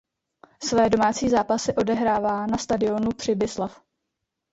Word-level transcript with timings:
Své 0.63 0.89
domácí 0.89 1.29
zápasy 1.29 1.75
odehrává 1.75 2.47
na 2.47 2.57
stadionu 2.57 3.09
Přibyslav. 3.11 3.81